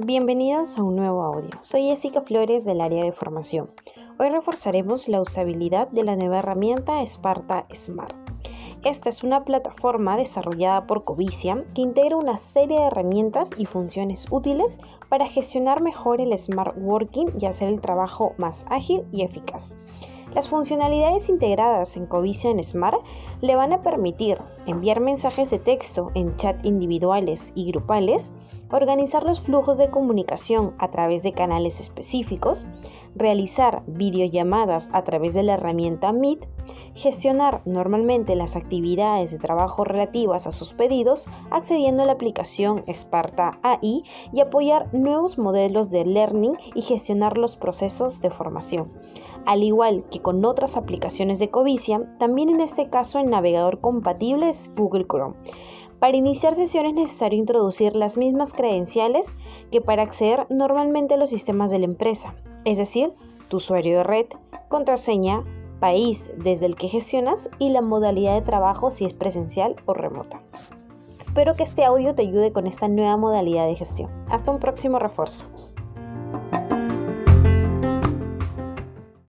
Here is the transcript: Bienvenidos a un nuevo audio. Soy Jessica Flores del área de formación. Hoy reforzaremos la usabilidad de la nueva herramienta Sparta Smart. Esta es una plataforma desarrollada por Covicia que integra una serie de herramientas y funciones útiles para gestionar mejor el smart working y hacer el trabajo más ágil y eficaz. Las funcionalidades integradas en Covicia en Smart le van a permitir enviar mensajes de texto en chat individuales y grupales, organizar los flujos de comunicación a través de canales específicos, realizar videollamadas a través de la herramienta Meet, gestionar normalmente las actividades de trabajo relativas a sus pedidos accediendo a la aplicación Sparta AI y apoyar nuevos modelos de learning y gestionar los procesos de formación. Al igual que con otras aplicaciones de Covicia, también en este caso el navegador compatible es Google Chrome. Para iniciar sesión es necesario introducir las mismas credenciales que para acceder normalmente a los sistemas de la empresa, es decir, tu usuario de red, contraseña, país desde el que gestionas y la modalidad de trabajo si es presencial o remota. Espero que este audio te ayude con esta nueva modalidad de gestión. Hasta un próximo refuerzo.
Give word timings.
Bienvenidos 0.00 0.78
a 0.78 0.84
un 0.84 0.94
nuevo 0.94 1.24
audio. 1.24 1.50
Soy 1.60 1.88
Jessica 1.88 2.20
Flores 2.20 2.64
del 2.64 2.80
área 2.80 3.02
de 3.02 3.10
formación. 3.10 3.68
Hoy 4.20 4.28
reforzaremos 4.28 5.08
la 5.08 5.20
usabilidad 5.20 5.88
de 5.88 6.04
la 6.04 6.14
nueva 6.14 6.38
herramienta 6.38 7.02
Sparta 7.02 7.66
Smart. 7.74 8.14
Esta 8.84 9.08
es 9.08 9.24
una 9.24 9.44
plataforma 9.44 10.16
desarrollada 10.16 10.86
por 10.86 11.02
Covicia 11.02 11.64
que 11.74 11.80
integra 11.80 12.16
una 12.16 12.36
serie 12.36 12.78
de 12.78 12.86
herramientas 12.86 13.50
y 13.56 13.66
funciones 13.66 14.28
útiles 14.30 14.78
para 15.08 15.26
gestionar 15.26 15.82
mejor 15.82 16.20
el 16.20 16.38
smart 16.38 16.76
working 16.78 17.32
y 17.40 17.46
hacer 17.46 17.68
el 17.68 17.80
trabajo 17.80 18.34
más 18.38 18.64
ágil 18.70 19.02
y 19.10 19.22
eficaz. 19.22 19.74
Las 20.32 20.48
funcionalidades 20.48 21.28
integradas 21.28 21.96
en 21.96 22.06
Covicia 22.06 22.50
en 22.50 22.62
Smart 22.62 23.00
le 23.40 23.56
van 23.56 23.72
a 23.72 23.82
permitir 23.82 24.38
enviar 24.66 25.00
mensajes 25.00 25.50
de 25.50 25.58
texto 25.58 26.12
en 26.14 26.36
chat 26.36 26.64
individuales 26.64 27.50
y 27.54 27.72
grupales, 27.72 28.34
organizar 28.70 29.24
los 29.24 29.40
flujos 29.40 29.78
de 29.78 29.90
comunicación 29.90 30.74
a 30.78 30.90
través 30.90 31.22
de 31.22 31.32
canales 31.32 31.80
específicos, 31.80 32.66
realizar 33.14 33.82
videollamadas 33.86 34.88
a 34.92 35.04
través 35.04 35.34
de 35.34 35.42
la 35.42 35.54
herramienta 35.54 36.12
Meet, 36.12 36.46
gestionar 36.94 37.62
normalmente 37.64 38.34
las 38.34 38.56
actividades 38.56 39.30
de 39.30 39.38
trabajo 39.38 39.84
relativas 39.84 40.46
a 40.46 40.52
sus 40.52 40.72
pedidos 40.72 41.26
accediendo 41.50 42.02
a 42.02 42.06
la 42.06 42.12
aplicación 42.12 42.84
Sparta 42.88 43.58
AI 43.62 44.04
y 44.32 44.40
apoyar 44.40 44.92
nuevos 44.92 45.38
modelos 45.38 45.90
de 45.90 46.04
learning 46.04 46.56
y 46.74 46.82
gestionar 46.82 47.38
los 47.38 47.56
procesos 47.56 48.20
de 48.20 48.30
formación. 48.30 48.92
Al 49.46 49.62
igual 49.62 50.04
que 50.10 50.20
con 50.20 50.44
otras 50.44 50.76
aplicaciones 50.76 51.38
de 51.38 51.50
Covicia, 51.50 52.02
también 52.18 52.50
en 52.50 52.60
este 52.60 52.90
caso 52.90 53.18
el 53.18 53.30
navegador 53.30 53.80
compatible 53.80 54.50
es 54.50 54.70
Google 54.76 55.06
Chrome. 55.06 55.36
Para 56.00 56.16
iniciar 56.16 56.54
sesión 56.54 56.86
es 56.86 56.94
necesario 56.94 57.38
introducir 57.38 57.96
las 57.96 58.16
mismas 58.16 58.52
credenciales 58.52 59.36
que 59.72 59.80
para 59.80 60.02
acceder 60.02 60.46
normalmente 60.48 61.14
a 61.14 61.16
los 61.16 61.30
sistemas 61.30 61.72
de 61.72 61.80
la 61.80 61.86
empresa, 61.86 62.34
es 62.64 62.78
decir, 62.78 63.12
tu 63.48 63.56
usuario 63.56 63.98
de 63.98 64.04
red, 64.04 64.26
contraseña, 64.68 65.42
país 65.80 66.22
desde 66.36 66.66
el 66.66 66.76
que 66.76 66.88
gestionas 66.88 67.50
y 67.58 67.70
la 67.70 67.80
modalidad 67.80 68.34
de 68.34 68.42
trabajo 68.42 68.90
si 68.90 69.06
es 69.06 69.12
presencial 69.12 69.76
o 69.86 69.94
remota. 69.94 70.40
Espero 71.20 71.54
que 71.54 71.64
este 71.64 71.84
audio 71.84 72.14
te 72.14 72.22
ayude 72.22 72.52
con 72.52 72.66
esta 72.66 72.88
nueva 72.88 73.16
modalidad 73.16 73.66
de 73.66 73.74
gestión. 73.74 74.10
Hasta 74.28 74.50
un 74.50 74.60
próximo 74.60 74.98
refuerzo. 74.98 75.46